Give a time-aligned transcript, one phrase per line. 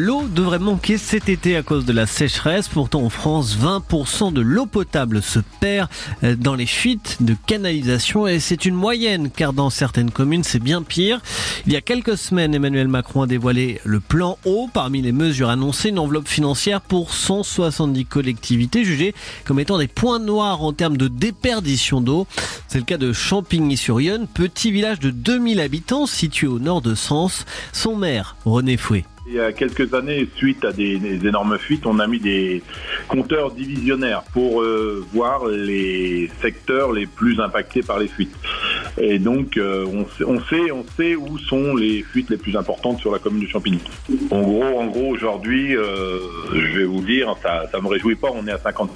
[0.00, 2.68] L'eau devrait manquer cet été à cause de la sécheresse.
[2.68, 5.88] Pourtant, en France, 20% de l'eau potable se perd
[6.22, 10.60] euh, dans les fuites de canalisation et c'est une moyenne car dans certaines communes, c'est
[10.60, 11.20] bien pire.
[11.66, 14.70] Il y a quelques semaines, Emmanuel Macron a dévoilé le plan eau.
[14.72, 20.20] Parmi les mesures annoncées, une enveloppe financière pour 170 collectivités jugées comme étant des points
[20.20, 22.28] noirs en termes de déperdition d'eau.
[22.68, 27.46] C'est le cas de Champigny-sur-Yonne, petit village de 2000 habitants situé au nord de Sens.
[27.72, 29.04] Son maire, René Fouet.
[29.30, 32.62] Il y a quelques années, suite à des, des, énormes fuites, on a mis des
[33.08, 38.34] compteurs divisionnaires pour euh, voir les secteurs les plus impactés par les fuites.
[38.96, 42.56] Et donc, euh, on, sait, on, sait, on sait où sont les fuites les plus
[42.56, 43.80] importantes sur la commune de Champigny.
[44.30, 46.20] En gros, en gros, aujourd'hui, euh,
[46.54, 48.88] je vais vous dire, ça, ça me réjouit pas, on est à 50%.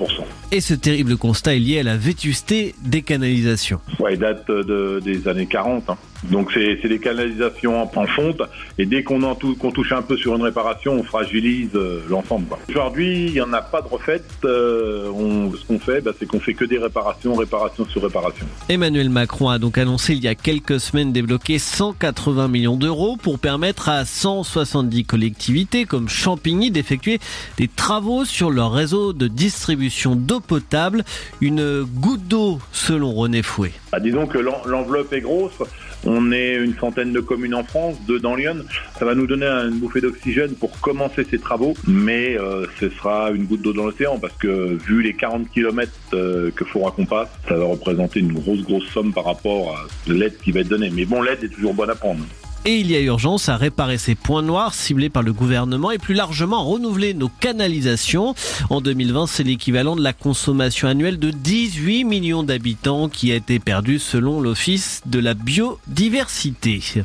[0.51, 3.81] Et ce terrible constat est lié à la vétusté des canalisations.
[3.99, 5.91] Ouais, il date de, des années 40.
[5.91, 5.99] Hein.
[6.25, 8.43] Donc c'est des canalisations en fonte
[8.79, 12.47] et dès qu'on qu touche un peu sur une réparation, on fragilise euh, l'ensemble.
[12.69, 14.25] Aujourd'hui, il n'y en a pas de refaite.
[14.45, 15.11] Euh,
[15.59, 18.47] ce qu'on fait, bah, c'est qu'on fait que des réparations, réparations sur réparations.
[18.69, 23.39] Emmanuel Macron a donc annoncé il y a quelques semaines débloquer 180 millions d'euros pour
[23.39, 27.19] permettre à 170 collectivités comme Champigny d'effectuer
[27.57, 31.05] des travaux sur leur réseau de distribution d'eau potable.
[31.41, 33.73] Une goutte d'eau selon René Fouet.
[33.93, 35.59] Bah, disons que l'enveloppe est grosse.
[36.07, 38.65] On est une centaine de communes en France, deux dans Lyon.
[38.99, 43.31] Ça va nous donner une bouffée d'oxygène pour commencer ces travaux, mais euh, ce sera
[43.33, 47.05] une goutte d'eau dans l'océan parce que vu les 40 km euh, que faudra qu'on
[47.05, 50.69] passe, ça va représenter une grosse grosse somme par rapport à l'aide qui va être
[50.69, 50.91] donnée.
[50.91, 52.25] Mais bon, l'aide est toujours bonne à prendre
[52.65, 55.99] et il y a urgence à réparer ces points noirs ciblés par le gouvernement et
[55.99, 58.35] plus largement renouveler nos canalisations.
[58.71, 63.59] En 2020, c'est l'équivalent de la consommation annuelle de 18 millions d'habitants qui a été
[63.59, 67.03] perdu selon l'Office de la biodiversité.